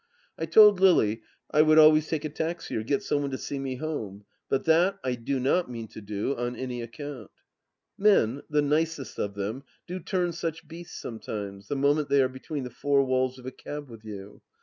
I 0.41 0.47
told 0.47 0.79
Lily 0.79 1.21
I 1.51 1.61
would 1.61 1.77
always 1.77 2.07
take 2.07 2.25
a 2.25 2.29
taxi 2.29 2.75
or 2.75 2.81
get 2.81 3.03
some 3.03 3.21
one 3.21 3.29
to 3.29 3.37
see 3.37 3.59
me 3.59 3.75
home, 3.75 4.25
but 4.49 4.63
that 4.63 4.97
I 5.03 5.13
do 5.13 5.39
not 5.39 5.69
mean 5.69 5.87
to 5.89 6.01
do, 6.01 6.35
on 6.37 6.55
any 6.55 6.81
account. 6.81 7.29
Men, 7.99 8.41
the 8.49 8.63
nicest 8.63 9.19
of 9.19 9.35
them, 9.35 9.63
do 9.85 9.99
turn 9.99 10.31
such 10.31 10.67
beasts, 10.67 10.99
sometimes, 10.99 11.67
the 11.67 11.75
moment 11.75 12.09
they 12.09 12.23
are 12.23 12.29
between 12.29 12.63
the 12.63 12.71
four 12.71 13.03
walls 13.05 13.37
of 13.37 13.45
a 13.45 13.51
cab 13.51 13.89
with 13.91 14.03
you. 14.03 14.41